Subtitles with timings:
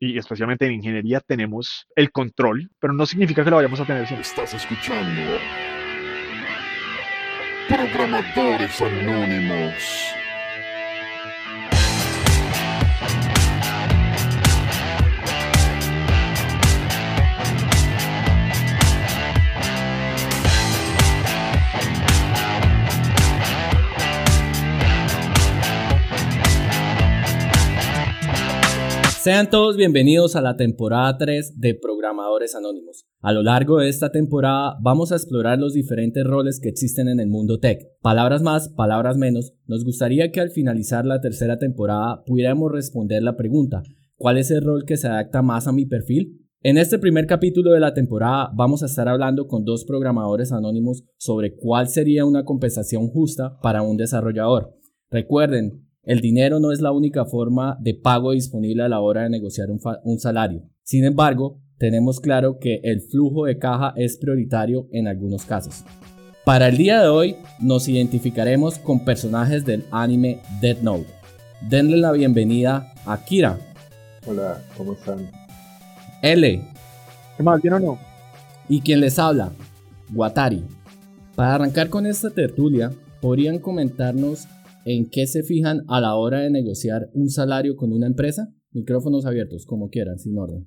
[0.00, 4.06] y especialmente en ingeniería tenemos el control, pero no significa que lo vayamos a tener
[4.06, 4.26] siempre.
[4.28, 5.38] Estás escuchando
[7.68, 10.17] Programadores Anónimos.
[29.20, 33.04] Sean todos bienvenidos a la temporada 3 de Programadores Anónimos.
[33.20, 37.18] A lo largo de esta temporada vamos a explorar los diferentes roles que existen en
[37.18, 37.80] el mundo tech.
[38.00, 43.36] Palabras más, palabras menos, nos gustaría que al finalizar la tercera temporada pudiéramos responder la
[43.36, 43.82] pregunta,
[44.16, 46.46] ¿cuál es el rol que se adapta más a mi perfil?
[46.62, 51.02] En este primer capítulo de la temporada vamos a estar hablando con dos programadores anónimos
[51.16, 54.76] sobre cuál sería una compensación justa para un desarrollador.
[55.10, 59.28] Recuerden, el dinero no es la única forma de pago disponible a la hora de
[59.28, 60.62] negociar un, salario.
[60.82, 65.84] Sin embargo, tenemos claro que el flujo de caja es prioritario en algunos casos.
[66.46, 71.04] Para el día de hoy nos identificaremos con personajes del anime Dead Note.
[71.68, 73.58] Denle la bienvenida a Kira.
[74.26, 75.30] Hola, ¿cómo están?
[76.22, 76.62] L.
[77.36, 77.60] ¿Qué más?
[77.60, 77.98] ¿Bien o no?
[78.66, 79.52] Y quien les habla,
[80.14, 80.64] Watari.
[81.34, 84.48] Para arrancar con esta tertulia, ¿podrían comentarnos
[84.88, 88.54] en qué se fijan a la hora de negociar un salario con una empresa?
[88.72, 90.66] Micrófonos abiertos, como quieran, sin orden.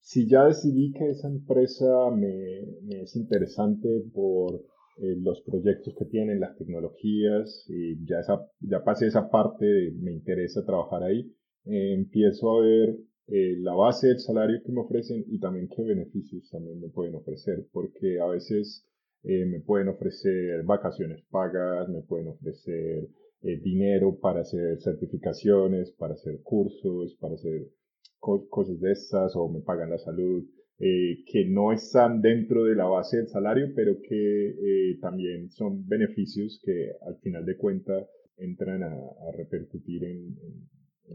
[0.00, 2.60] Si ya decidí que esa empresa me,
[3.02, 4.56] es interesante por
[4.98, 10.12] eh, los proyectos que tienen, las tecnologías, y ya, esa, ya pasé esa parte, me
[10.12, 11.32] interesa trabajar ahí,
[11.64, 12.98] eh, empiezo a ver
[13.28, 17.14] eh, la base del salario que me ofrecen y también qué beneficios también me pueden
[17.14, 18.86] ofrecer, porque a veces
[19.26, 23.08] me pueden ofrecer vacaciones pagas, me pueden ofrecer
[23.44, 27.68] eh, dinero para hacer certificaciones, para hacer cursos, para hacer
[28.18, 30.44] cosas de estas o me pagan la salud,
[30.78, 35.86] eh, que no están dentro de la base del salario, pero que eh, también son
[35.86, 38.08] beneficios que al final de cuentas
[38.38, 38.96] entran a,
[39.36, 40.36] repercutir en,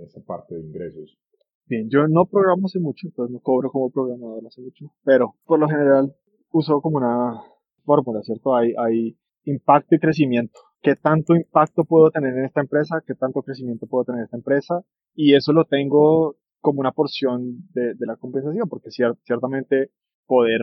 [0.03, 1.17] esa parte de ingresos.
[1.65, 5.59] Bien, yo no programo hace mucho, entonces no cobro como programador hace mucho, pero por
[5.59, 6.15] lo general
[6.51, 7.41] uso como una
[7.85, 8.55] fórmula, ¿cierto?
[8.55, 13.41] Hay, hay impacto y crecimiento qué tanto impacto puedo tener en esta empresa, qué tanto
[13.41, 14.81] crecimiento puedo tener en esta empresa,
[15.13, 19.91] y eso lo tengo como una porción de, la compensación, porque ciertamente
[20.25, 20.61] poder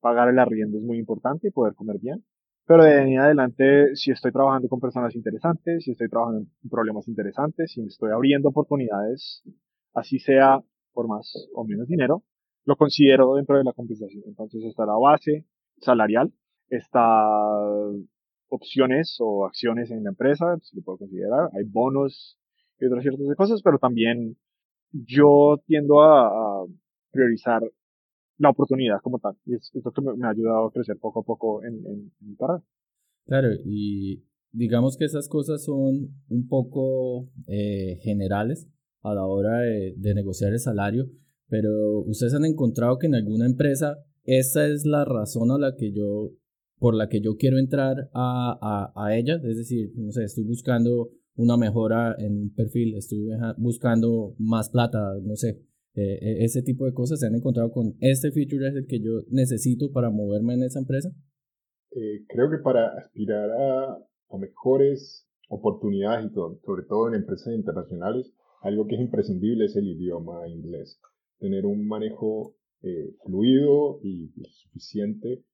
[0.00, 2.24] pagar el arriendo es muy importante y poder comer bien.
[2.66, 6.70] Pero de ahí en adelante, si estoy trabajando con personas interesantes, si estoy trabajando en
[6.70, 9.42] problemas interesantes, si me estoy abriendo oportunidades,
[9.94, 10.60] así sea
[10.92, 12.24] por más o menos dinero,
[12.66, 14.22] lo considero dentro de la compensación.
[14.26, 15.46] Entonces está la base
[15.78, 16.30] salarial,
[16.68, 17.64] está
[18.48, 22.38] opciones o acciones en la empresa, se lo puedo considerar, hay bonos
[22.80, 24.36] y otras ciertas cosas, pero también
[24.92, 26.66] yo tiendo a,
[27.10, 27.62] priorizar
[28.38, 31.24] la oportunidad como tal, y es, lo que me, ha ayudado a crecer poco a
[31.24, 32.62] poco en, en, mi carrera.
[33.26, 38.68] Claro, y digamos que esas cosas son un poco eh, generales
[39.02, 41.06] a la hora de, de negociar el salario,
[41.48, 45.90] pero ustedes han encontrado que en alguna empresa esa es la razón a la que
[45.90, 46.32] yo
[46.78, 50.44] por la que yo quiero entrar a, a, a ella, es decir, no sé, estoy
[50.44, 55.60] buscando una mejora en un perfil, estoy buscando más plata, no sé,
[55.94, 59.00] eh, e, ese tipo de cosas se han encontrado con este feature es el que
[59.00, 61.10] yo necesito para moverme en esa empresa?
[61.90, 67.54] Eh, creo que para aspirar a, a mejores oportunidades y todo, sobre todo en empresas
[67.54, 71.00] internacionales, algo que es imprescindible es el idioma inglés.
[71.38, 75.44] Tener un manejo eh, fluido y suficiente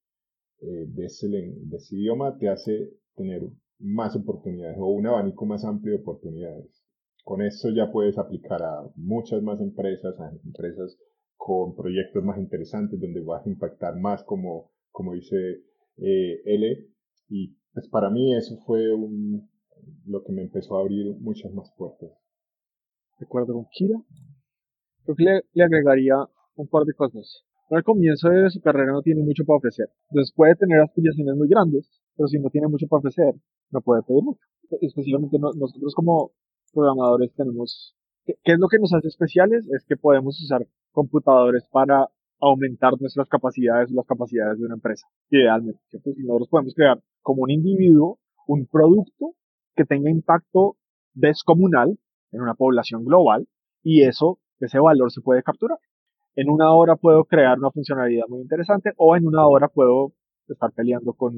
[0.67, 3.43] eh, de, ese, de idioma te hace tener
[3.79, 6.83] más oportunidades o un abanico más amplio de oportunidades.
[7.23, 10.99] Con eso ya puedes aplicar a muchas más empresas, a empresas
[11.37, 15.37] con proyectos más interesantes donde vas a impactar más como, como dice
[15.99, 16.89] eh, L.
[17.29, 18.81] Y pues para mí eso fue
[20.07, 22.11] lo que me empezó a abrir muchas más puertas.
[23.19, 23.99] De acuerdo con Kira.
[25.05, 26.17] Creo le, le agregaría
[26.57, 29.89] un par de cosas al comienzo de su carrera no tiene mucho para ofrecer.
[30.11, 33.35] Entonces puede tener aspiraciones muy grandes, pero si no tiene mucho para ofrecer,
[33.71, 34.41] no puede pedir mucho.
[34.81, 36.33] Especialmente nosotros como
[36.73, 39.67] programadores tenemos, ¿qué, es lo que nos hace especiales?
[39.73, 42.09] Es que podemos usar computadores para
[42.41, 45.81] aumentar nuestras capacidades o las capacidades de una empresa, idealmente.
[45.89, 49.35] Si nosotros podemos crear como un individuo un producto
[49.75, 50.77] que tenga impacto
[51.15, 51.99] descomunal
[52.33, 53.49] en una población global
[53.83, 55.79] y eso, ese valor se puede capturar
[56.37, 60.13] en una hora puedo crear una funcionalidad muy interesante o en una hora puedo
[60.49, 61.33] estar peleando con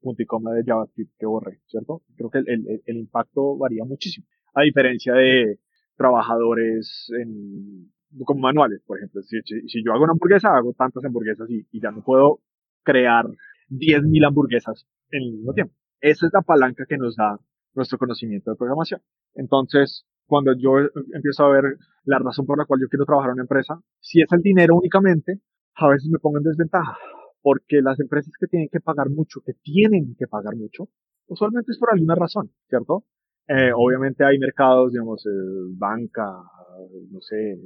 [0.00, 2.02] punto y coma de JavaScript que borré, ¿cierto?
[2.16, 4.26] Creo que el, impacto varía muchísimo.
[4.54, 5.58] A diferencia de
[5.96, 7.90] trabajadores en
[8.24, 9.22] como manuales, por ejemplo.
[9.22, 9.40] Si,
[9.82, 12.40] yo hago una hamburguesa, hago tantas hamburguasas y, y ya no puedo
[12.82, 13.26] crear
[13.70, 15.74] 10.000 hamburguesas en el mismo tiempo.
[16.00, 17.38] Esa es la palanca que nos da
[17.74, 19.00] nuestro conocimiento de programación.
[19.34, 20.78] Entonces, cuando yo
[21.12, 24.22] empiezo a ver la razón por la cual yo quiero trabajar en una empresa, si
[24.22, 25.40] es el dinero únicamente,
[25.74, 26.96] a veces me pongo en desventaja,
[27.42, 30.88] porque las empresas que tienen que pagar mucho, que tienen que pagar mucho,
[31.26, 33.04] usualmente es por alguna razón, ¿cierto?
[33.46, 36.24] Eh, obviamente hay mercados, digamos, eh, banca,
[37.10, 37.58] no sé,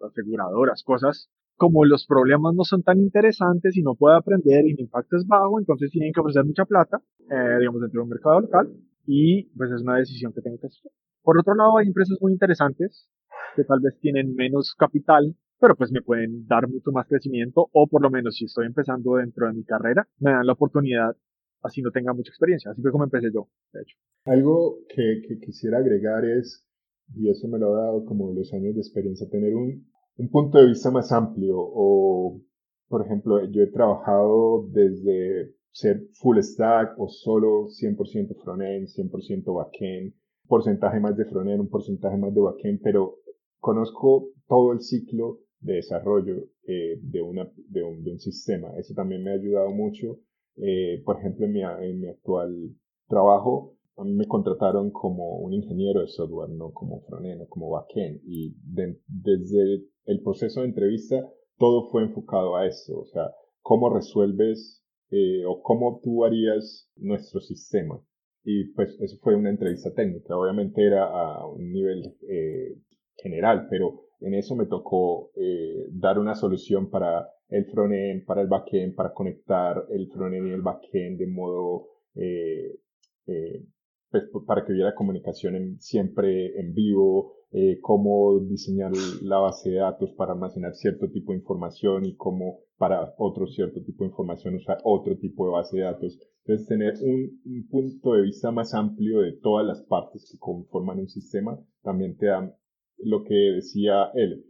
[0.00, 4.80] aseguradoras, cosas como los problemas no son tan interesantes y no puede aprender y el
[4.80, 7.00] impacto es bajo, entonces tienen que ofrecer mucha plata,
[7.30, 8.68] eh, digamos, dentro de un mercado local
[9.10, 10.92] y pues es una decisión que tengo que hacer.
[11.22, 13.08] Por otro lado, hay empresas muy interesantes
[13.56, 17.86] que tal vez tienen menos capital, pero pues me pueden dar mucho más crecimiento o
[17.86, 21.16] por lo menos si estoy empezando dentro de mi carrera, me dan la oportunidad
[21.62, 22.70] así no tenga mucha experiencia.
[22.70, 23.96] Así fue como empecé yo, de hecho.
[24.24, 26.66] Algo que, quisiera agregar es,
[27.14, 29.86] y eso me lo ha dado como los años de experiencia, tener un,
[30.18, 32.40] un punto de vista más amplio o,
[32.88, 40.14] por ejemplo, yo he trabajado desde ser full stack o solo 100% frontend, 100% backend,
[40.46, 43.16] porcentaje más de frontend, un porcentaje más de backend, pero
[43.60, 46.36] conozco todo el ciclo de desarrollo
[46.66, 48.68] eh, de, una, de, un, de un sistema.
[48.76, 50.18] Eso también me ha ayudado mucho.
[50.56, 52.74] Eh, por ejemplo, en mi, en mi actual
[53.08, 57.70] trabajo, a mí me contrataron como un ingeniero de software, no como frontend o como
[57.70, 58.20] backend.
[58.24, 61.16] Y desde el proceso de entrevista,
[61.58, 63.00] todo fue enfocado a eso.
[63.00, 63.30] O sea,
[63.62, 64.77] cómo resuelves
[65.10, 68.00] eh, o cómo tú harías nuestro sistema.
[68.44, 70.36] Y pues eso fue una entrevista técnica.
[70.36, 72.76] Obviamente era a un nivel eh,
[73.16, 78.48] general, pero en eso me tocó eh, dar una solución para el frontend, para el
[78.48, 82.78] backend, para conectar el frontend y el backend de modo eh,
[83.26, 83.64] eh,
[84.10, 90.12] pues, para que hubiera comunicación siempre en vivo, eh, cómo diseñar la base de datos
[90.12, 94.78] para almacenar cierto tipo de información y cómo para otro cierto tipo de información usar
[94.84, 96.18] otro tipo de base de datos.
[96.44, 101.00] Entonces, tener un, un punto de vista más amplio de todas las partes que conforman
[101.00, 102.54] un sistema también te da
[102.98, 104.44] lo que decía él.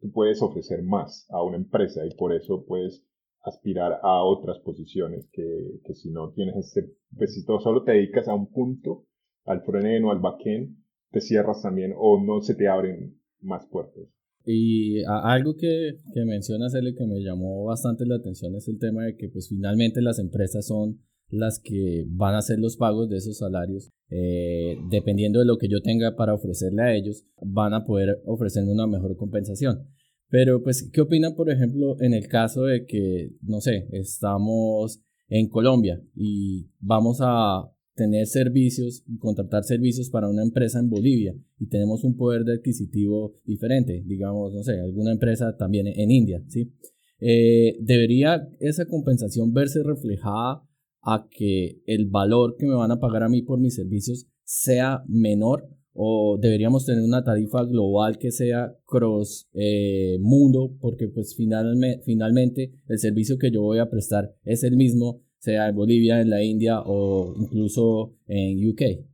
[0.00, 3.04] Tú puedes ofrecer más a una empresa y por eso puedes
[3.42, 7.92] aspirar a otras posiciones que, que si no tienes este, pues si todo solo te
[7.92, 9.06] dedicas a un punto,
[9.44, 10.76] al frontend o al backend,
[11.10, 14.04] te cierras también o no se te abren más puertas.
[14.44, 19.04] Y algo que, que mencionas, L, que me llamó bastante la atención es el tema
[19.04, 23.18] de que pues finalmente las empresas son las que van a hacer los pagos de
[23.18, 23.90] esos salarios.
[24.08, 28.72] Eh, dependiendo de lo que yo tenga para ofrecerle a ellos, van a poder ofrecerme
[28.72, 29.86] una mejor compensación.
[30.30, 35.48] Pero pues, ¿qué opinan, por ejemplo, en el caso de que, no sé, estamos en
[35.48, 42.04] Colombia y vamos a tener servicios, contratar servicios para una empresa en Bolivia y tenemos
[42.04, 46.72] un poder de adquisitivo diferente, digamos, no sé, alguna empresa también en India, ¿sí?
[47.18, 50.62] Eh, ¿Debería esa compensación verse reflejada
[51.02, 55.02] a que el valor que me van a pagar a mí por mis servicios sea
[55.06, 55.68] menor
[56.02, 62.72] o deberíamos tener una tarifa global que sea cross eh, mundo porque pues finalmente, finalmente
[62.88, 66.42] el servicio que yo voy a prestar es el mismo sea en Bolivia, en la
[66.42, 69.04] India o incluso en UK.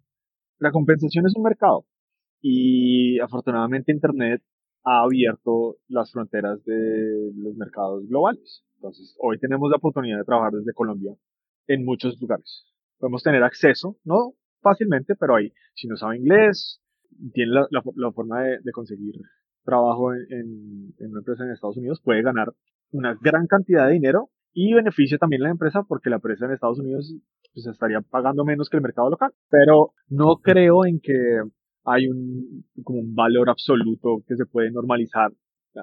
[0.60, 1.86] La compensación es un mercado
[2.40, 4.40] y afortunadamente Internet
[4.84, 8.62] ha abierto las fronteras de los mercados globales.
[8.76, 11.16] Entonces, hoy tenemos la oportunidad de trabajar desde Colombia
[11.66, 12.64] en muchos lugares.
[13.00, 14.34] Podemos tener acceso, no
[14.66, 16.80] fácilmente, pero ahí, si no sabe inglés,
[17.32, 19.14] tiene la, forma de, conseguir
[19.64, 22.52] trabajo en, una empresa en Estados Unidos, puede ganar
[22.90, 26.80] una gran cantidad de dinero y beneficia también la empresa porque la empresa en Estados
[26.80, 27.14] Unidos
[27.54, 29.32] pues, estaría pagando menos que el mercado local.
[29.50, 31.42] Pero no creo en que
[31.84, 35.30] hay un, como un valor absoluto que se puede normalizar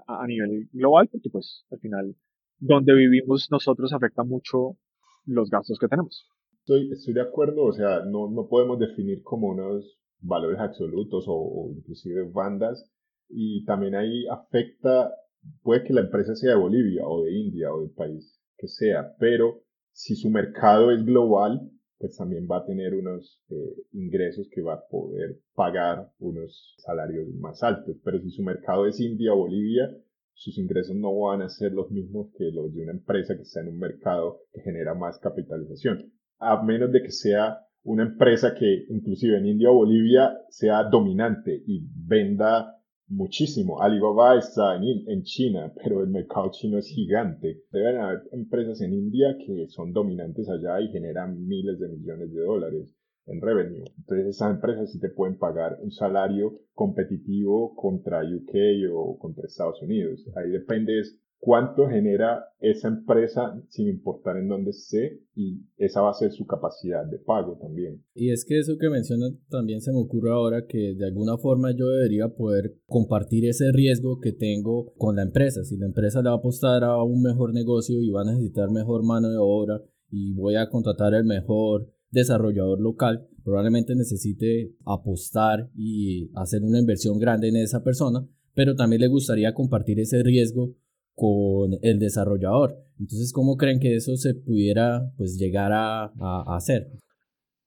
[0.08, 2.16] a, a nivel global, porque pues al final
[2.60, 4.78] donde vivimos nosotros afecta mucho
[5.26, 6.28] los gastos que tenemos.
[6.66, 11.72] Estoy, de acuerdo, o sea, no, no podemos definir como unos valores absolutos o, o,
[11.76, 12.90] inclusive bandas
[13.28, 15.14] y también ahí afecta,
[15.62, 19.14] puede que la empresa sea de Bolivia o de India o del país que sea,
[19.20, 24.62] pero si su mercado es global, pues también va a tener unos eh, ingresos que
[24.62, 29.38] va a poder pagar unos salarios más altos, pero si su mercado es India o
[29.38, 29.90] Bolivia,
[30.34, 33.62] sus ingresos no van a ser los mismos que los de una empresa que está
[33.62, 36.12] en un mercado que genera más capitalización,
[36.52, 41.64] a menos de que sea una empresa que inclusive en India o Bolivia sea dominante
[41.68, 43.82] y venda muchísimo.
[43.82, 47.62] Alibaba está en, en China, pero el mercado chino es gigante.
[47.72, 52.42] Deben haber empresas en India que son dominantes allá y generan miles de millones de
[52.42, 52.96] dólares.
[53.26, 53.86] en revenue.
[53.98, 59.82] Entonces esas empresas sí te pueden pagar un salario competitivo contra UK o contra Estados
[59.82, 60.28] Unidos.
[60.36, 61.02] Ahí depende
[61.44, 66.46] cuánto genera esa empresa sin importar en dónde esté y esa va a ser su
[66.46, 68.02] capacidad de pago también.
[68.16, 71.76] Y es que eso que mencionas también se me ocurre ahora que de alguna forma
[71.76, 75.66] yo debería poder compartir ese riesgo que tengo con la empresa.
[75.66, 78.72] Si la empresa le va a apostar a un mejor negocio y va a necesitar
[78.72, 85.70] mejor mano de obra y voy a contratar el mejor desarrollador local, probablemente necesite apostar
[85.76, 90.78] y hacer una inversión grande en esa persona, pero también le gustaría compartir ese riesgo
[91.16, 92.76] con el desarrollador.
[93.00, 96.12] Entonces, ¿cómo creen que eso se pudiera pues llegar a,
[96.56, 96.88] hacer?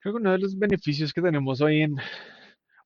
[0.01, 1.97] Creo que uno de los beneficios que tenemos hoy en,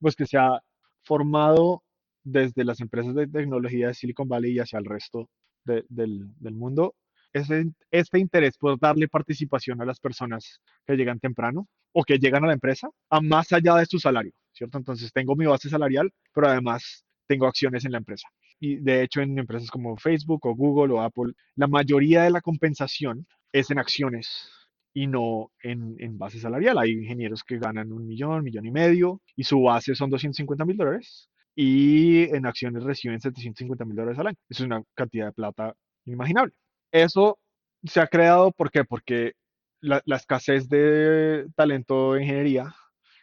[0.01, 0.61] pues que se ha
[1.03, 1.83] formado
[2.23, 5.29] desde las empresas de tecnología de Silicon Valley y hacia el resto
[5.65, 6.95] del, del, mundo,
[7.33, 7.49] es
[7.91, 12.49] este interés por darle participación a las personas que llegan temprano o que llegan a
[12.49, 14.79] la empresa, a más allá de su salario, ¿cierto?
[14.79, 18.29] Entonces tengo mi base salarial, pero además tengo acciones en la empresa
[18.61, 22.43] y de hecho en empresas como Facebook o Google o Apple, la mayoría de la
[22.43, 24.51] compensación es en acciones
[24.93, 26.79] y no en, en base salarial.
[26.79, 30.77] Hay ingenieros que ganan un millón, millón y medio y su base son 250 mil
[30.77, 34.39] dólares y en acciones reciben 750 mil dólares al año.
[34.49, 35.75] Es una cantidad de plata
[36.05, 36.53] inimaginable.
[36.93, 37.39] Eso
[37.85, 38.85] se ha creado, ¿por qué?
[38.85, 39.33] Porque
[39.81, 42.75] la, la escasez de talento de ingeniería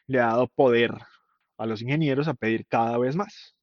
[0.07, 0.91] le ha dado poder
[1.57, 3.56] a los ingenieros a pedir cada vez más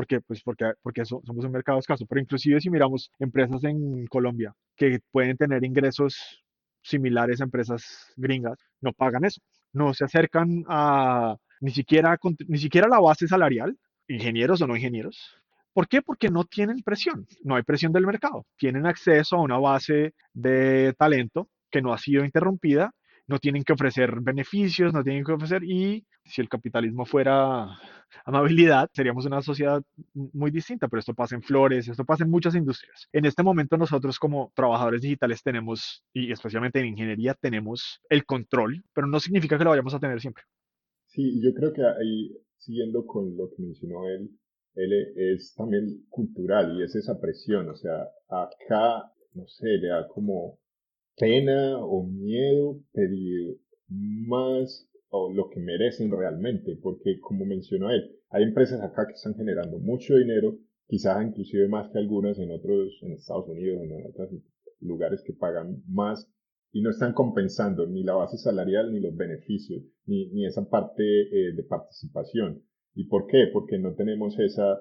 [0.00, 2.06] porque, pues, porque, porque somos un mercado escaso.
[2.06, 6.42] Pero inclusive si miramos empresas en Colombia que pueden tener ingresos
[6.80, 9.42] similares a empresas gringas, no pagan eso.
[9.74, 13.76] No se acercan a ni siquiera, ni siquiera la base salarial,
[14.08, 15.36] ingenieros o no ingenieros.
[15.74, 16.00] ¿Por qué?
[16.00, 18.46] Porque no tienen presión, no hay presión del mercado.
[18.56, 22.94] Tienen acceso a una base de talento que no ha sido interrumpida
[23.30, 27.78] no tienen que ofrecer beneficios, no tienen que ofrecer, y si el capitalismo fuera
[28.24, 29.80] amabilidad, seríamos una sociedad
[30.14, 33.08] muy distinta, pero esto pasa en flores, esto pasa en muchas industrias.
[33.12, 38.82] En este momento nosotros como trabajadores digitales tenemos, y especialmente en ingeniería, tenemos el control,
[38.92, 40.42] pero no significa que lo vayamos a tener siempre.
[41.06, 44.28] Sí, yo creo que ahí, siguiendo con lo que mencionó él,
[44.74, 50.08] él es también cultural y es esa presión, o sea, acá, no sé, le da
[50.08, 50.58] como
[51.16, 58.44] pena o miedo pedir más o lo que merecen realmente, porque como mencionó él, hay
[58.44, 63.12] empresas acá que están generando mucho dinero, quizás inclusive más que algunas en otros, en
[63.12, 64.30] Estados Unidos, en otros
[64.80, 66.30] lugares que pagan más
[66.72, 71.02] y no están compensando ni la base salarial ni los beneficios, ni, ni esa parte
[71.02, 72.62] eh, de participación.
[72.94, 73.48] ¿Y por qué?
[73.52, 74.80] Porque no tenemos esa,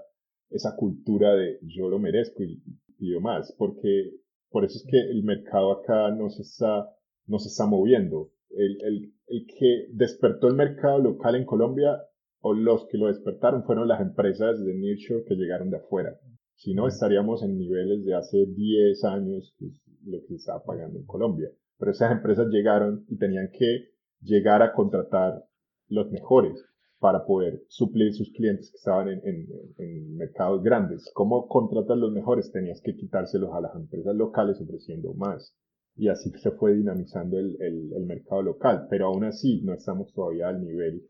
[0.49, 2.61] esa cultura de yo lo merezco y
[2.97, 4.11] pido más, porque
[4.49, 6.89] por eso es que el mercado acá no se está,
[7.27, 8.31] no se está moviendo.
[8.49, 12.01] El, el, el que despertó el mercado local en Colombia
[12.41, 16.17] o los que lo despertaron fueron las empresas de nicho que llegaron de afuera.
[16.55, 20.63] Si no, estaríamos en niveles de hace 10 años, que es lo que se estaba
[20.63, 21.49] pagando en Colombia.
[21.77, 23.91] Pero esas empresas llegaron y tenían que
[24.21, 25.45] llegar a contratar
[25.87, 26.68] los mejores
[26.99, 31.09] para poder suplir sus clientes que estaban en, en, mercados grandes.
[31.13, 32.51] ¿Cómo contratar los mejores?
[32.51, 35.55] Tenías que quitárselos a las empresas locales ofreciendo más.
[35.95, 38.87] Y así se fue dinamizando el, el, mercado local.
[38.89, 41.01] Pero aún así no estamos todavía al nivel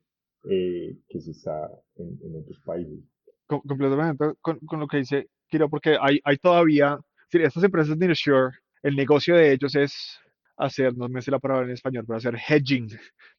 [0.50, 3.00] eh, que se está en, otros países.
[3.48, 7.00] completamente con, con, lo que dice Kiro, porque hay, hay todavía,
[7.32, 10.20] estas empresas de Nearshore, el negocio de ellos es
[10.56, 12.90] hacer, no me sé la palabra en español, pero hacer hedging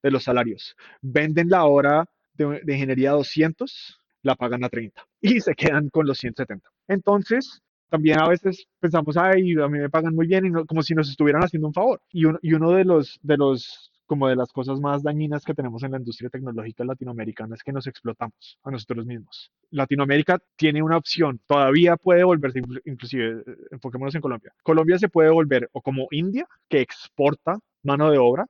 [0.03, 0.77] de los salarios.
[1.01, 2.09] Venden la hora
[2.45, 6.69] de, ingeniería 200, la pagan a 30 y se quedan con los 170.
[6.89, 10.95] Entonces, también a veces pensamos, ay, a mí me pagan muy bien, y como si
[10.95, 12.01] nos estuvieran haciendo un favor.
[12.13, 15.83] Y, y uno de los, de los, como de las cosas más dañinas que tenemos
[15.83, 19.53] en la industria tecnológica latinoamericana es que nos explotamos a nosotros mismos.
[19.71, 24.53] Latinoamérica tiene una opción, todavía puede volverse, inclusive, eh, enfoquémonos en Colombia.
[24.63, 28.47] Colombia se puede volver o como India, que exporta mano de obra,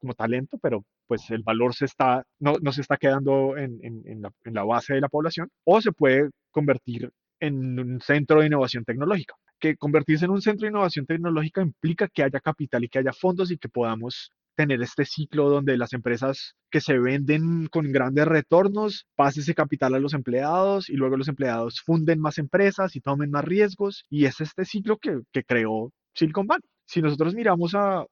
[0.00, 4.22] como talento, pero pues el valor se está, no, no se está quedando en, en,
[4.22, 8.84] la, la, base de la población, o se puede convertir en un centro de innovación
[8.84, 9.34] tecnológica.
[9.60, 13.12] Que convertirse en un centro de innovación tecnológica implica que haya capital y que haya
[13.12, 18.26] fondos y que podamos tener este ciclo donde las empresas que se venden con grandes
[18.26, 23.00] retornos pase ese capital a los empleados y luego los empleados funden más empresas y
[23.00, 24.04] tomen más riesgos.
[24.08, 26.62] Y es este ciclo que, que creó Silicon Valley.
[26.86, 28.06] Si nosotros miramos a,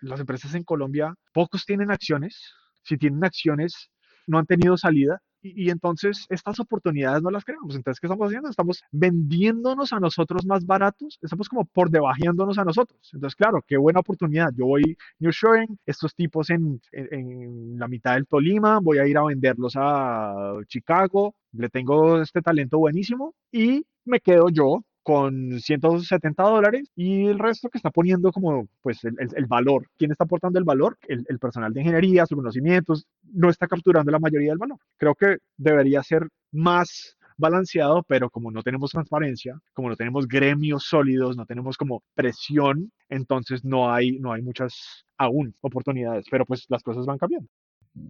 [0.00, 2.52] las empresas en Colombia, pocos tienen acciones.
[2.82, 3.90] Si tienen acciones,
[4.26, 5.20] no han tenido salida
[5.54, 7.76] y, entonces estas oportunidades no las creamos.
[7.76, 8.48] Entonces, ¿qué estamos haciendo?
[8.48, 13.10] Estamos vendiéndonos a nosotros más baratos, estamos como por debajeándonos a nosotros.
[13.12, 14.50] Entonces, claro, qué buena oportunidad.
[14.56, 19.18] Yo voy New Shoring, estos tipos en, en, la mitad del Tolima, voy a ir
[19.18, 26.42] a venderlos a Chicago, le tengo este talento buenísimo y me quedo yo con 170
[26.42, 29.86] dólares y el resto que está poniendo como pues el, el, valor.
[29.96, 30.98] ¿Quién está aportando el valor?
[31.06, 34.80] El, el, personal de ingeniería, sus conocimientos, no está capturando la mayoría del valor.
[34.96, 40.82] Creo que debería ser más balanceado, pero como no tenemos transparencia, como no tenemos gremios
[40.88, 46.66] sólidos, no tenemos como presión, entonces no hay, no hay muchas aún oportunidades, pero pues
[46.68, 47.48] las cosas van cambiando.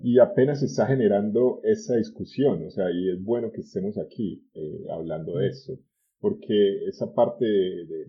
[0.03, 4.49] Y apenas se está generando esa discusión, o sea, y es bueno que estemos aquí
[4.55, 5.79] eh, hablando de eso
[6.27, 8.09] porque esa parte de,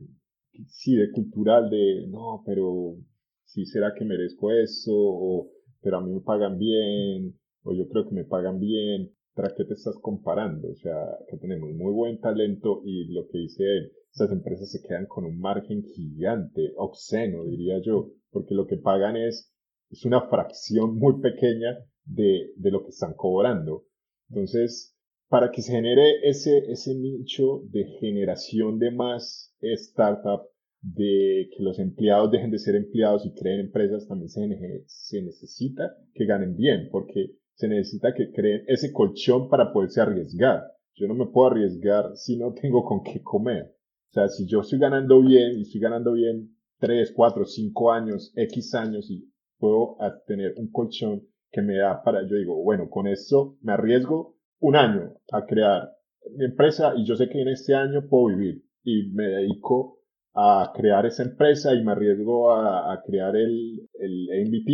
[0.66, 2.96] sí, de cultural de, no, pero
[3.44, 8.08] sí será que merezco eso, o, pero a mí me pagan bien, o yo creo
[8.10, 10.68] que me pagan bien, ¿para qué te estás comparando?
[10.68, 10.96] O sea,
[11.30, 15.24] que tenemos muy buen talento y lo que dice él, estas empresas se quedan con
[15.24, 19.54] un margen gigante, obsceno, diría yo, porque lo que pagan es,
[19.92, 23.84] es una fracción muy pequeña de, de lo que están cobrando.
[24.30, 24.97] Entonces,
[25.30, 30.42] para que se genere ese, ese nicho de generación de más startup,
[30.82, 35.96] de que los empleados dejen de ser empleados y creen empresas, también se, se necesita
[36.14, 40.64] que ganen bien, porque se necesita que creen ese colchón para poderse arriesgar.
[40.96, 43.76] Yo no me puedo arriesgar si no tengo con qué comer.
[44.10, 48.32] O sea, si yo estoy ganando bien y estoy ganando bien 3, 4, 5 años,
[48.36, 53.08] X años y puedo tener un colchón que me da para, yo digo, bueno, con
[53.08, 55.92] esto me arriesgo un año a crear
[56.36, 58.64] mi empresa y yo sé que en este año puedo vivir.
[58.84, 60.00] Y me dedico
[60.34, 64.72] a crear esa empresa y me arriesgo a, crear el, el MVP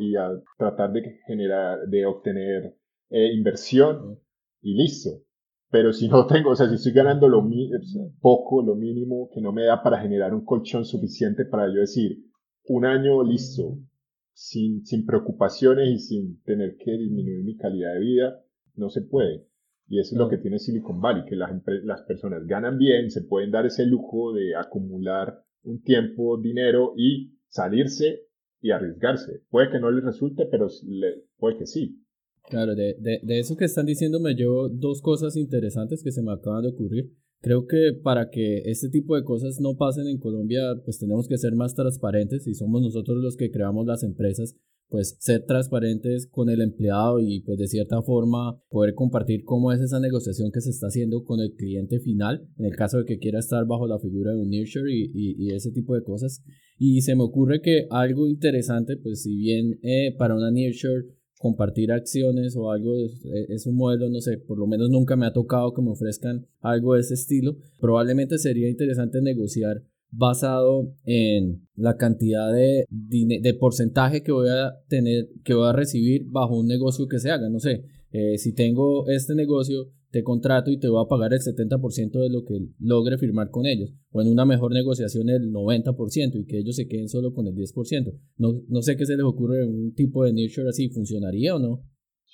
[0.00, 2.74] y, a tratar de generar, de obtener
[3.10, 4.18] eh, inversión
[4.62, 5.10] y listo.
[5.70, 7.46] Pero si no tengo, o sea, si estoy ganando lo
[8.20, 12.24] poco, lo mínimo que no me da para generar un colchón suficiente para yo decir,
[12.68, 13.78] un año listo,
[14.32, 18.40] sin, sin preocupaciones y sin tener que disminuir mi calidad de vida,
[18.76, 19.46] no se puede.
[19.88, 21.50] Y eso es lo que tiene Silicon Valley, que las,
[21.84, 27.34] las personas ganan bien, se pueden dar ese lujo de acumular un tiempo, dinero y
[27.48, 28.22] salirse
[28.60, 29.42] y arriesgarse.
[29.50, 30.68] Puede que no les resulte, pero
[31.38, 32.00] puede que sí.
[32.48, 36.32] Claro, de, de, de eso que están diciéndome yo dos cosas interesantes que se me
[36.32, 37.12] acaban de ocurrir.
[37.40, 41.36] Creo que para que este tipo de cosas no pasen en Colombia, pues tenemos que
[41.36, 44.56] ser más transparentes y somos nosotros los que creamos las empresas
[44.94, 49.80] pues ser transparentes con el empleado y pues de cierta forma poder compartir cómo es
[49.80, 53.18] esa negociación que se está haciendo con el cliente final en el caso de que
[53.18, 56.44] quiera estar bajo la figura de un nearshore y, y, ese tipo de cosas
[56.78, 61.06] y se me ocurre que algo interesante pues si bien eh, para una nearshore
[61.38, 62.94] compartir acciones o algo
[63.48, 66.46] es un modelo, no sé, por lo menos nunca me ha tocado que me ofrezcan
[66.60, 67.58] algo de ese estilo.
[67.80, 69.82] Probablemente sería interesante negociar
[70.16, 76.26] basado en la cantidad de, de porcentaje que voy a tener, que voy a recibir
[76.28, 77.48] bajo un negocio que se haga.
[77.48, 81.40] No sé, eh, si tengo este negocio, te contrato y te voy a pagar el
[81.40, 83.92] 70% de lo que logre firmar con ellos.
[84.12, 87.54] O en una mejor negociación el 90% y que ellos se queden solo con el
[87.56, 88.16] 10%.
[88.36, 91.82] No, no sé qué se les ocurre un tipo de nearshore así, ¿funcionaría o no?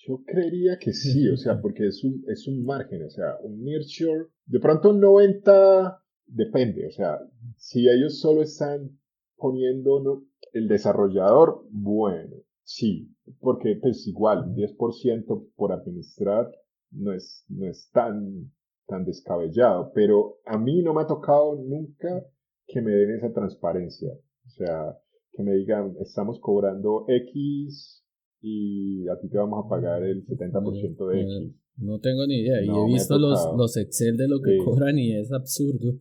[0.06, 3.64] Yo creería que sí, o sea, porque es un, es un margen, o sea, un
[3.64, 5.98] nearshore, de pronto un 90
[6.30, 7.18] depende, o sea,
[7.56, 8.98] si ellos solo están
[9.36, 16.50] poniendo el desarrollador, bueno, sí, porque pues igual, 10% por administrar
[16.90, 18.52] no es, no es tan,
[18.86, 22.26] tan descabellado, pero a mí no me ha tocado nunca
[22.66, 24.12] que me den esa transparencia,
[24.46, 24.98] o sea,
[25.32, 28.04] que me digan, estamos cobrando X
[28.42, 31.56] y a ti te vamos a pagar el 70% de X.
[31.76, 32.62] No tengo ni idea.
[32.62, 35.98] y he visto los, los Excel de lo que cobran y es absurdo.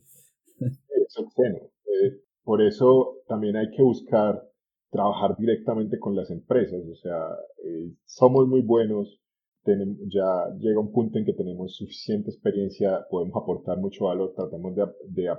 [1.18, 4.44] Eh, por eso también hay que buscar
[4.92, 6.82] trabajar directamente con las empresas.
[6.86, 7.18] O sea,
[7.64, 9.22] eh, somos muy buenos,
[9.64, 14.76] tenemos, ya llega un punto en que tenemos suficiente experiencia, podemos aportar mucho valor, tratamos
[14.76, 15.30] de, de,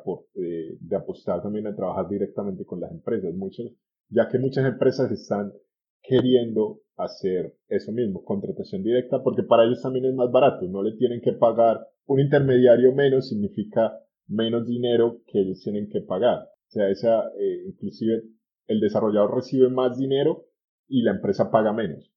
[0.81, 3.35] de, apostar también a trabajar directamente con las empresas.
[3.35, 3.73] Muchos,
[4.09, 5.53] ya que muchas empresas están
[6.03, 10.97] queriendo hacer eso mismo, contratación directa, porque para ellos también es más barato, no le
[10.97, 13.99] tienen que pagar un intermediario menos, significa
[14.31, 16.39] menos dinero que ellos tienen que pagar.
[16.39, 18.23] O sea, esa, eh, inclusive
[18.69, 20.47] el desarrollador recibe más dinero
[20.89, 22.11] y la empresa paga menos.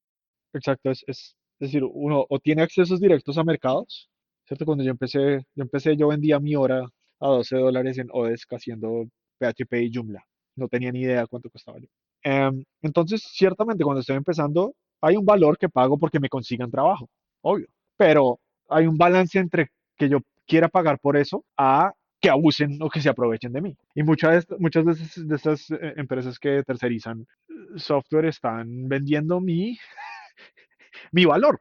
[0.52, 4.08] Exacto, es, es, decir, uno o tiene accesos directos a mercados,
[4.46, 4.64] ¿cierto?
[4.64, 6.88] Cuando yo empecé, yo empecé, yo vendía mi hora
[7.20, 9.06] a 12 dólares en Odesk haciendo
[9.38, 10.24] PHP y Joomla.
[10.56, 11.88] No tenía ni idea cuánto costaba yo.
[12.22, 17.08] Em, entonces, ciertamente, cuando estoy empezando, hay un valor que pago porque me consigan trabajo,
[17.42, 17.66] obvio.
[17.96, 21.92] pero hay un balance entre que yo quiera pagar por eso a
[22.24, 23.76] que abusen o que se aprovechen de mí.
[23.94, 29.76] Y muchas muchas estas, de estas eh, empresas que tercerizan eh, software están vendiendo mi,
[31.12, 31.60] mi valor.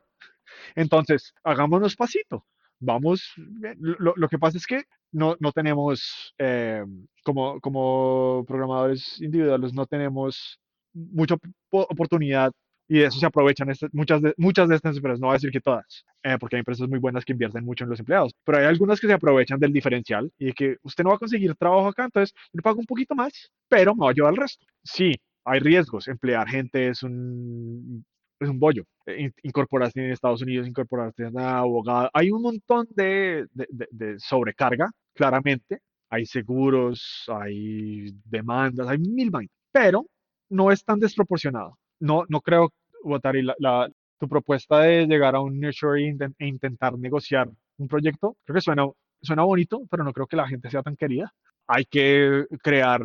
[0.75, 2.45] Entonces, hagámonos pasito.
[2.79, 3.33] Vamos,
[3.79, 6.83] lo, lo que pasa es que no, no tenemos, eh,
[7.23, 10.59] como, como programadores individuales, no tenemos
[10.93, 11.35] mucha
[11.71, 12.53] oportunidad
[12.93, 15.49] y de eso se aprovechan muchas, de, muchas de estas empresas, no voy a decir
[15.49, 18.59] que todas, eh, porque hay empresas muy buenas que invierten mucho en los empleados, pero
[18.59, 21.55] hay algunas que se aprovechan del diferencial y de que usted no va a conseguir
[21.55, 24.67] trabajo acá, entonces le pago un poquito más, pero me va a llevar el resto.
[24.83, 25.11] Sí,
[25.43, 28.05] hay riesgos, emplear gente es un,
[28.39, 33.47] es un bollo, eh, incorporarse en Estados Unidos, incorporarse en abogado, hay un montón de,
[33.53, 35.79] de, de sobrecarga, claramente,
[36.11, 40.05] hay seguros, hay demandas, hay mil vainas, pero
[40.49, 41.79] no es tan desproporcionado.
[41.99, 42.71] No, no creo,
[43.03, 43.89] Watari, la,
[44.19, 48.85] tu propuesta de llegar a un nurture e intentar negociar un proyecto, creo que suena,
[49.21, 51.33] suena bonito, pero no creo que la gente sea tan querida.
[51.67, 53.01] Hay que crear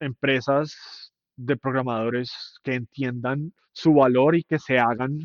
[0.00, 5.18] empresas de programadores que entiendan su valor y que se hagan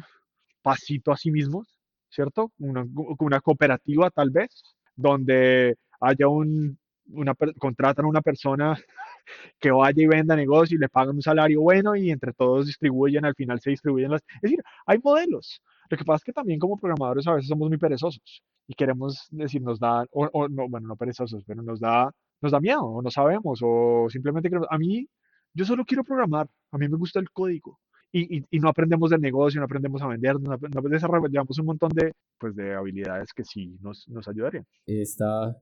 [0.61, 2.51] pasito a sí mismos, ¿cierto?
[2.59, 2.85] Una,
[3.19, 6.77] una cooperativa tal vez, donde haya un,
[7.09, 8.77] una, contratan a una persona
[9.59, 13.25] que vaya y venda negocio y le pagan un salario bueno y entre todos distribuyen,
[13.25, 14.21] al final se distribuyen las...
[14.35, 15.61] Es decir, hay modelos.
[15.89, 19.27] Lo que pasa es que también como programadores a veces somos muy perezosos y queremos
[19.31, 23.01] decir, nos da, o, no, bueno, no perezosos, pero nos da, nos da miedo, o
[23.01, 25.07] no sabemos, o simplemente queremos, a mí,
[25.53, 27.79] yo solo quiero programar, a mí me gusta el código.
[28.11, 31.89] Y, y, no aprendemos del negocio, no aprendemos a vender, no, no desarrollamos un montón
[31.89, 34.65] de, pues, de habilidades que sí nos, nos ayudarían.
[34.85, 35.57] Está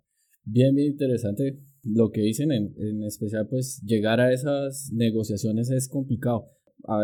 [0.45, 5.87] Bien, bien interesante lo que dicen, en, en especial pues llegar a esas negociaciones es
[5.87, 6.49] complicado.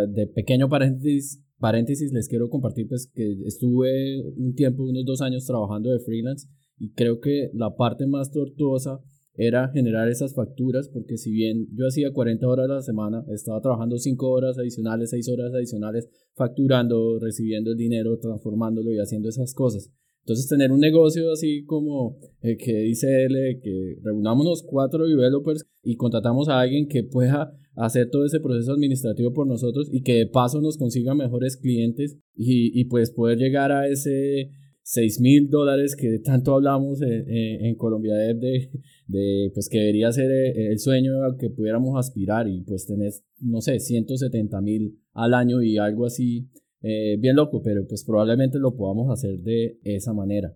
[0.10, 5.45] de pequeño paréntesis, paréntesis les quiero compartir pues que estuve un tiempo, unos dos años
[5.45, 8.99] trabajando de freelance y creo que la parte más tortuosa
[9.34, 13.62] era generar esas facturas porque si bien yo hacía 40 horas a la semana, estaba
[13.62, 19.54] trabajando 5 horas adicionales, 6 horas adicionales, facturando, recibiendo el dinero, transformándolo y haciendo esas
[19.54, 19.91] cosas.
[20.21, 25.95] Entonces, tener un negocio así como el que dice él, que reunámonos cuatro developers y
[25.95, 30.27] contratamos a alguien que pueda hacer todo ese proceso administrativo por nosotros y que de
[30.27, 34.51] paso nos consiga mejores clientes y, y pues poder llegar a ese
[34.84, 37.29] 6 mil dólares que tanto hablamos en,
[37.65, 38.69] en, Colombia de,
[39.07, 43.62] de, pues que debería ser el sueño al que pudiéramos aspirar y pues tener, no
[43.62, 46.49] sé, 170 mil al año y algo así
[46.82, 50.56] eh, bien loco, pero pues probablemente lo podamos hacer de esa manera.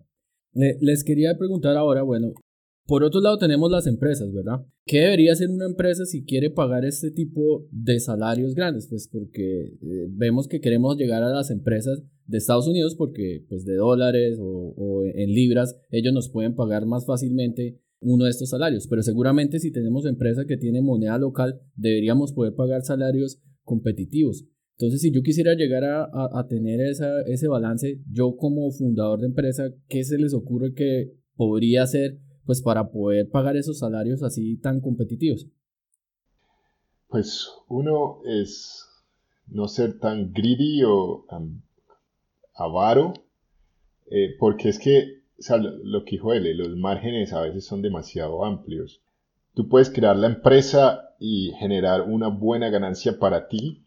[0.52, 2.32] les quería preguntar ahora, bueno,
[2.86, 4.64] por otro lado tenemos las empresas, ¿verdad?
[4.84, 8.86] ¿Qué debería hacer una empresa si quiere pagar este tipo de salarios grandes?
[8.88, 13.64] Pues porque eh, vemos que queremos llegar a las empresas de Estados Unidos porque pues
[13.64, 18.50] de dólares o, o en libras ellos nos pueden pagar más fácilmente uno de estos
[18.50, 24.46] salarios, pero seguramente si tenemos empresa que tiene moneda local deberíamos poder pagar salarios competitivos.
[24.78, 29.70] Entonces, si yo quisiera llegar a, tener esa, ese balance, yo como fundador de empresa,
[29.88, 34.80] ¿qué se les ocurre que podría hacer pues, para poder pagar esos salarios así tan
[34.80, 35.46] competitivos?
[37.08, 38.84] Pues uno es
[39.46, 41.24] no ser tan greedy o
[42.54, 43.14] avaro,
[44.10, 45.22] eh, porque es que,
[45.82, 49.00] lo, que dijo él, los márgenes a veces son demasiado amplios.
[49.54, 53.85] Tú puedes crear la empresa y generar una buena ganancia para ti,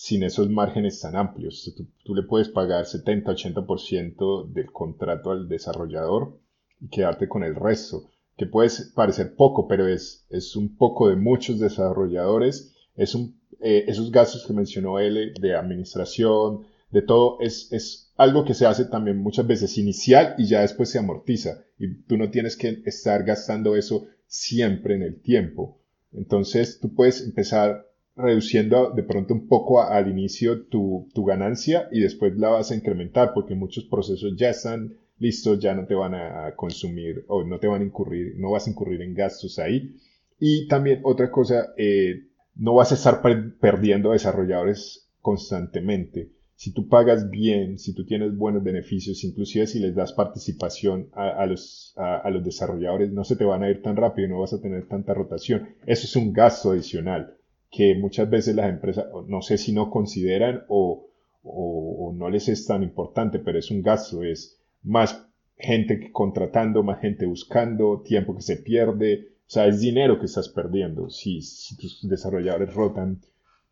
[0.00, 1.74] sin esos márgenes tan amplios.
[2.04, 6.40] Tú, le puedes pagar 70-80% del contrato al desarrollador
[6.80, 11.16] y quedarte con el resto, que puede parecer poco, pero es, es un poco de
[11.16, 12.72] muchos desarrolladores.
[12.96, 18.46] Es un, eh, esos gastos que mencionó él de administración, de todo, es, es algo
[18.46, 21.62] que se hace también muchas veces inicial y ya después se amortiza.
[21.78, 25.78] Y tú no tienes que estar gastando eso siempre en el tiempo.
[26.10, 27.89] Entonces tú puedes empezar
[28.20, 32.74] reduciendo de pronto un poco al inicio tu, tu, ganancia y después la vas a
[32.74, 37.58] incrementar porque muchos procesos ya están listos, ya no te van a consumir o no
[37.58, 39.96] te van a incurrir, no vas a incurrir en gastos ahí.
[40.38, 43.20] Y también otra cosa, eh, no vas a estar
[43.60, 46.32] perdiendo desarrolladores constantemente.
[46.54, 51.28] Si tú pagas bien, si tú tienes buenos beneficios, inclusive si les das participación a,
[51.28, 54.40] a los, a, a los desarrolladores, no se te van a ir tan rápido no
[54.40, 55.70] vas a tener tanta rotación.
[55.86, 57.39] Eso es un gasto adicional
[57.70, 61.08] que muchas veces las empresas, no sé si no consideran o,
[61.42, 67.00] o, no les es tan importante, pero es un gasto, es más gente contratando, más
[67.00, 71.76] gente buscando, tiempo que se pierde, o sea, es dinero que estás perdiendo si, si
[71.76, 73.20] tus desarrolladores rotan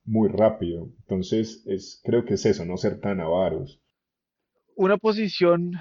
[0.05, 0.89] muy rápido.
[1.01, 3.81] Entonces, es, creo que es eso, no ser tan avaros.
[4.75, 5.73] Una posición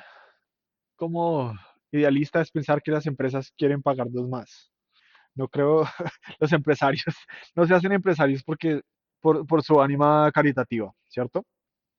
[0.95, 1.53] como
[1.91, 4.71] idealista es pensar que las empresas quieren pagarnos más.
[5.37, 5.83] No creo,
[6.39, 7.05] los empresarios
[7.55, 8.81] no se hacen empresarios porque
[9.21, 11.45] por, su ánima caritativa, ¿cierto?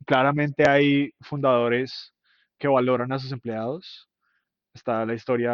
[0.07, 2.15] Claramente hay fundadores
[2.59, 4.09] que valoran a sus empleados.
[4.75, 5.53] Está la historia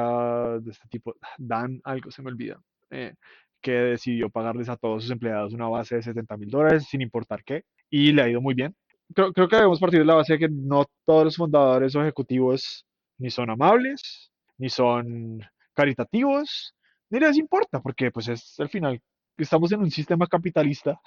[0.60, 3.14] de este tipo, Dan, algo se me olvida, eh,
[3.60, 7.44] que decidió pagarles a todos sus empleados una base de 70 mil dólares sin importar
[7.44, 8.74] qué, y le ha ido muy bien.
[9.14, 12.02] Creo, creo que debemos partir de la base de que no todos los fundadores o
[12.02, 12.86] ejecutivos
[13.18, 15.40] ni son amables, ni son
[15.74, 16.74] caritativos,
[17.14, 19.00] ni les importa, porque pues es al final,
[19.38, 21.00] estamos en un sistema capitalista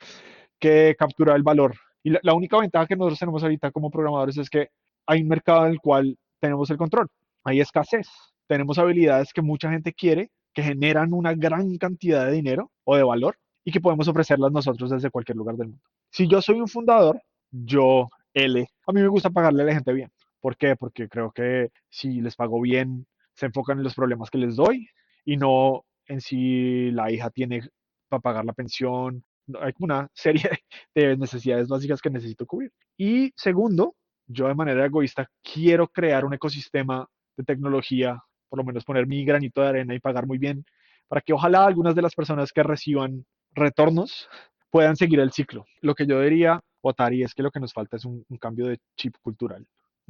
[0.58, 1.74] que captura el valor.
[2.02, 4.70] Y la, la única ventaja que nosotros tenemos ahorita como programadores es que
[5.06, 7.08] hay un mercado en el cual tenemos el control,
[7.44, 8.08] hay escasez,
[8.46, 13.02] tenemos habilidades que mucha gente quiere, que generan una gran cantidad de dinero o de
[13.02, 15.84] valor y que podemos ofrecerlas nosotros desde cualquier lugar del mundo.
[16.10, 17.20] Si yo soy un fundador,
[17.50, 20.10] yo, L, a mí me gusta pagarle a la gente bien.
[20.40, 20.74] ¿Por qué?
[20.74, 24.88] Porque creo que si les pago bien, se enfocan en los problemas que les doy
[25.24, 27.62] y no en si la hija tiene
[28.08, 29.24] para pagar la pensión.
[29.60, 30.50] Hay una serie
[30.94, 32.72] de necesidades básicas que necesito cubrir.
[32.96, 33.94] Y segundo,
[34.26, 39.24] yo de manera egoísta quiero crear un ecosistema de tecnología, por lo menos poner mi
[39.24, 40.64] granito de arena y pagar muy bien,
[41.08, 44.28] para que ojalá algunas de las personas que reciban retornos
[44.70, 45.66] puedan seguir el ciclo.
[45.80, 48.66] Lo que yo diría, Otari, es que lo que nos falta es un, un cambio
[48.66, 49.66] de chip cultural.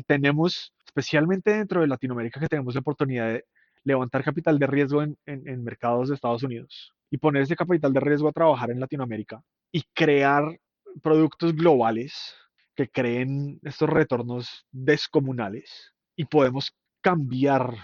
[0.07, 3.45] Tenemos, especialmente dentro de Latinoamérica, que tenemos la oportunidad de
[3.85, 7.93] levantar capital de riesgo en, en- en mercados de Estados Unidos y poner ese capital
[7.93, 10.59] de riesgo a trabajar en Latinoamérica y crear
[11.03, 12.35] productos globales
[12.75, 17.75] que creen estos retornos descomunales y podemos cambiar,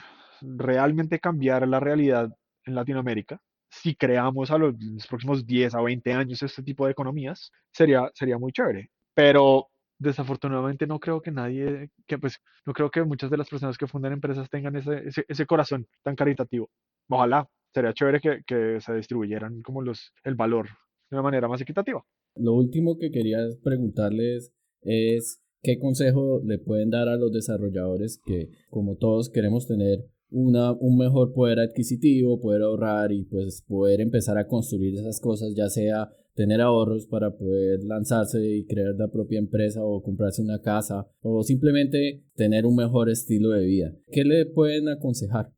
[0.41, 2.31] realmente cambiar la realidad
[2.65, 3.41] en Latinoamérica.
[3.71, 8.11] Si creamos a los, los próximos 10 a 20 años este tipo de economías, sería,
[8.15, 8.91] sería muy chévere.
[9.15, 13.79] Pero desafortunadamente no creo que nadie, que pues no creo que muchas de las personas
[13.79, 16.71] que fundan empresas tengan ese, ese, ese corazón tan caritativo.
[17.09, 20.67] Ojalá, sería chévere que, que se distribuyeran como los, el valor
[21.11, 22.05] de una manera más equitativa.
[22.35, 28.51] Lo último que quería preguntarles es qué consejo le pueden dar a los desarrolladores que,
[28.69, 34.39] como todos, queremos tener una, un mejor poder adquisitivo, poder ahorrar y pues poder empezar
[34.39, 39.39] a construir esas cosas, ya sea tener ahorros para poder lanzarse y crear la propia
[39.39, 43.93] empresa o comprarse una casa o simplemente tener un mejor estilo de vida.
[44.13, 45.51] ¿Qué le pueden aconsejar?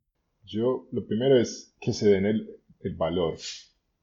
[0.45, 3.35] Yo, lo primero es que se den el, el valor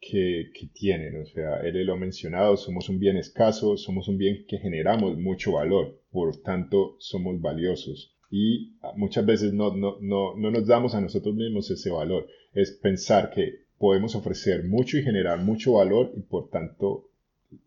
[0.00, 1.20] que, que tienen.
[1.22, 5.18] O sea, él lo ha mencionado, somos un bien escaso, somos un bien que generamos
[5.18, 8.14] mucho valor, por tanto, somos valiosos.
[8.30, 12.26] Y muchas veces no, no, no, no nos damos a nosotros mismos ese valor.
[12.52, 17.08] Es pensar que podemos ofrecer mucho y generar mucho valor y por tanto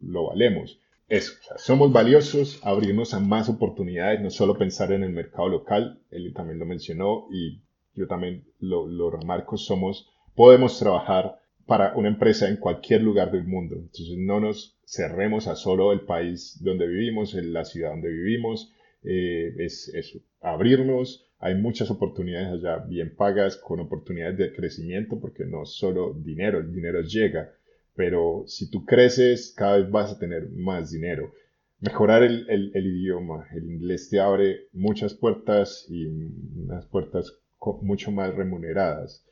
[0.02, 0.80] lo valemos.
[1.08, 5.50] Eso, o sea, somos valiosos, abrirnos a más oportunidades, no solo pensar en el mercado
[5.50, 7.60] local, él también lo mencionó y
[7.96, 13.44] yo también lo, lo remarco, somos, podemos trabajar para una empresa en cualquier lugar del
[13.44, 13.76] mundo.
[13.76, 18.72] Entonces no nos cerremos a solo el país donde vivimos, en la ciudad donde vivimos,
[19.04, 21.29] eh, es eso, abrirnos.
[21.40, 26.74] Hay muchas oportunidades allá bien pagas, con oportunidades de crecimiento, porque no solo dinero, el
[26.74, 27.54] dinero llega,
[27.96, 31.32] pero si tú creces, cada vez vas a tener más dinero.
[31.80, 37.34] Mejorar el, el, idioma, el inglés te abre muchas puertas y unas puertas
[37.82, 39.26] mucho más remuneradas.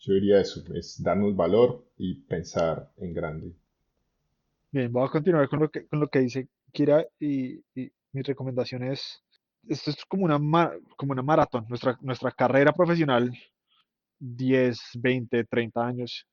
[0.00, 3.52] Yo diría eso, es darnos valor y pensar en grande.
[4.72, 8.22] Bien, voy a continuar con lo que, con lo que dice Kira y, y mi
[8.22, 9.22] recomendación es,
[9.68, 10.38] esto es como una,
[10.96, 13.32] como una maratón, nuestra, nuestra carrera profesional,
[14.18, 16.26] 10, 20, 30 años,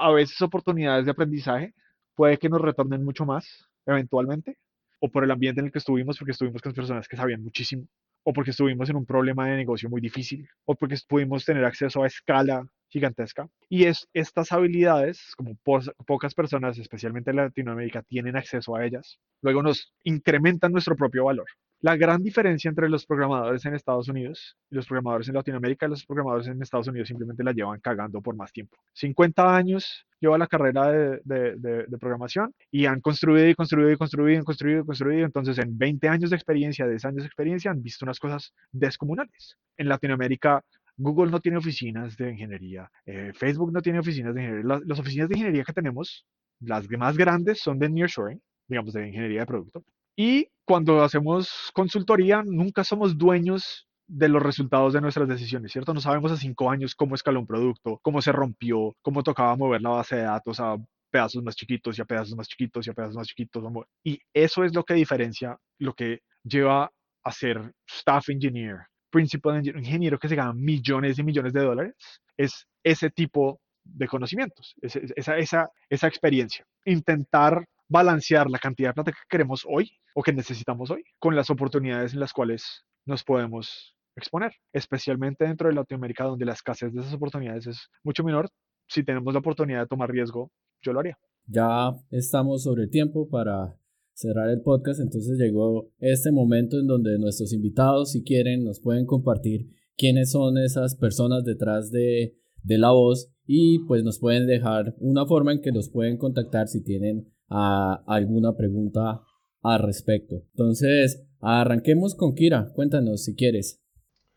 [0.00, 1.74] a veces oportunidades de aprendizaje
[2.14, 4.58] puede que nos retornen mucho más, eventualmente,
[5.00, 7.86] o por el ambiente en el que estuvimos, porque estuvimos con personas que sabían muchísimo,
[8.24, 12.02] o porque estuvimos en un problema de negocio muy difícil, o porque pudimos tener acceso
[12.02, 13.48] a escala gigantesca.
[13.68, 19.18] Y es, estas habilidades, como po- pocas personas, especialmente en Latinoamérica, tienen acceso a ellas,
[19.42, 21.46] luego nos incrementan nuestro propio valor.
[21.82, 26.06] La gran diferencia entre los programadores en Estados Unidos y los programadores en Latinoamérica, los
[26.06, 28.78] programadores en Estados Unidos simplemente la llevan cagando por más tiempo.
[28.92, 34.44] 50 años lleva la carrera de programación y han construido y construido y construido y
[34.44, 35.26] construido y construido.
[35.26, 39.56] Entonces, en 20 años de experiencia, 10 años de experiencia, han visto unas cosas descomunales.
[39.76, 40.62] En Latinoamérica,
[40.96, 44.68] Google no tiene oficinas de ingeniería, eh, Facebook no tiene oficinas de ingeniería.
[44.68, 46.24] Las, las oficinas de ingeniería que tenemos,
[46.60, 49.82] las más grandes son de nearshoring, digamos, de ingeniería de producto.
[50.14, 55.94] Y cuando hacemos consultoría, nunca somos dueños de los resultados de nuestras decisiones, ¿cierto?
[55.94, 59.80] No sabemos a cinco años cómo escaló un producto, cómo se rompió, cómo tocaba mover
[59.80, 60.76] la base de datos a
[61.10, 63.62] pedazos más chiquitos y a pedazos más chiquitos y a pedazos más chiquitos.
[64.04, 66.90] Y eso es lo que diferencia, lo que lleva
[67.24, 71.94] a ser staff engineer, principal engineer, ingeniero que se gana millones y millones de dólares,
[72.36, 76.64] es ese tipo de conocimientos, esa, esa, esa experiencia.
[76.84, 81.50] Intentar balancear la cantidad de plata que queremos hoy o que necesitamos hoy con las
[81.50, 87.00] oportunidades en las cuales nos podemos exponer, especialmente dentro de Latinoamérica donde la escasez de
[87.00, 88.48] esas oportunidades es mucho menor.
[88.88, 90.50] Si tenemos la oportunidad de tomar riesgo,
[90.82, 91.18] yo lo haría.
[91.46, 93.76] Ya estamos sobre el tiempo para
[94.14, 99.04] cerrar el podcast, entonces llegó este momento en donde nuestros invitados, si quieren, nos pueden
[99.04, 104.94] compartir quiénes son esas personas detrás de, de la voz y pues nos pueden dejar
[104.98, 109.20] una forma en que los pueden contactar si tienen ah, alguna pregunta
[109.62, 110.42] al respecto.
[110.52, 113.80] Entonces, arranquemos con Kira, cuéntanos si quieres.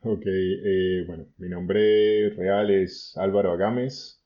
[0.01, 4.21] Ok, eh, bueno, mi nombre real es Álvaro Agames.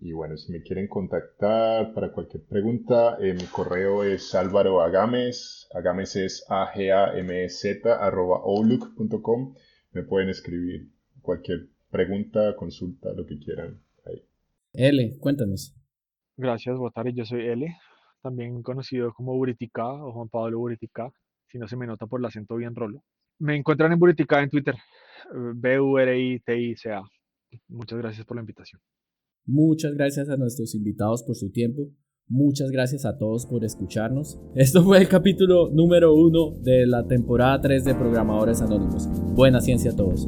[0.00, 5.68] Y bueno, si me quieren contactar para cualquier pregunta, eh, mi correo es Álvaro Agames.
[5.72, 9.54] Agames es a g a m e z arroba outlook.com.
[9.92, 10.90] Me pueden escribir
[11.22, 13.80] cualquier pregunta, consulta, lo que quieran.
[14.04, 14.26] Ahí.
[14.74, 15.74] L, cuéntanos.
[16.36, 17.14] Gracias, Botari.
[17.14, 17.74] Yo soy L,
[18.24, 21.10] también conocido como Buritica o Juan Pablo Buritica,
[21.46, 23.04] si no se me nota por el acento bien rolo.
[23.38, 24.74] Me encuentran en Buritica en Twitter,
[25.54, 27.02] B-U-R-I-T-I-C-A.
[27.68, 28.80] Muchas gracias por la invitación.
[29.46, 31.82] Muchas gracias a nuestros invitados por su tiempo.
[32.26, 34.40] Muchas gracias a todos por escucharnos.
[34.54, 39.06] Esto fue el capítulo número uno de la temporada 3 de Programadores Anónimos.
[39.34, 40.26] Buena ciencia a todos.